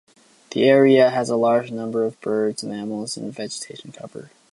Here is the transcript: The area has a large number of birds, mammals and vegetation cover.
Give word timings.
The 0.49 0.63
area 0.63 1.11
has 1.11 1.29
a 1.29 1.35
large 1.35 1.69
number 1.69 2.03
of 2.05 2.19
birds, 2.21 2.63
mammals 2.63 3.17
and 3.17 3.31
vegetation 3.31 3.91
cover. 3.91 4.31